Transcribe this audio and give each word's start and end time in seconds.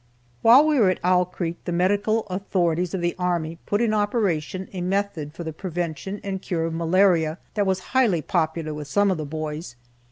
While 0.41 0.65
we 0.65 0.79
were 0.79 0.89
at 0.89 0.99
Owl 1.03 1.25
creek 1.25 1.57
the 1.65 1.71
medical 1.71 2.25
authorities 2.25 2.95
of 2.95 3.01
the 3.01 3.13
army 3.19 3.59
put 3.67 3.81
in 3.81 3.93
operation 3.93 4.67
a 4.73 4.81
method 4.81 5.31
for 5.35 5.43
the 5.43 5.53
prevention 5.53 6.19
and 6.23 6.41
cure 6.41 6.65
of 6.65 6.73
malaria 6.73 7.37
that 7.53 7.67
was 7.67 7.79
highly 7.93 8.23
popular 8.23 8.73
with 8.73 8.87
some 8.87 9.11
of 9.11 9.17
the 9.19 9.25
boys. 9.25 9.75